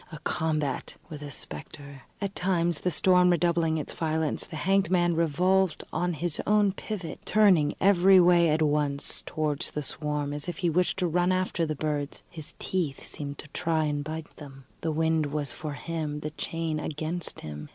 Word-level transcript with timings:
A 0.11 0.17
combat 0.23 0.97
with 1.09 1.21
a 1.21 1.29
spectre! 1.29 2.01
At 2.21 2.33
times 2.33 2.79
the 2.79 2.89
storm 2.89 3.29
redoubling 3.29 3.77
its 3.77 3.93
violence, 3.93 4.47
the 4.47 4.55
hanged 4.55 4.89
man 4.89 5.15
revolved 5.15 5.83
on 5.93 6.13
his 6.13 6.41
own 6.47 6.71
pivot, 6.71 7.19
turning 7.23 7.75
every 7.79 8.19
way 8.19 8.49
at 8.49 8.63
once 8.63 9.21
towards 9.23 9.69
the 9.69 9.83
swarm, 9.83 10.33
as 10.33 10.47
if 10.49 10.57
he 10.57 10.71
wished 10.71 10.97
to 10.97 11.07
run 11.07 11.31
after 11.31 11.67
the 11.67 11.75
birds; 11.75 12.23
his 12.31 12.55
teeth 12.57 13.05
seemed 13.05 13.37
to 13.37 13.47
try 13.49 13.83
and 13.85 14.03
bite 14.03 14.37
them. 14.37 14.63
The 14.81 14.91
wind 14.91 15.27
was 15.27 15.53
for 15.53 15.73
him, 15.73 16.21
the 16.21 16.31
chain 16.31 16.79
against 16.79 17.41
him. 17.41 17.69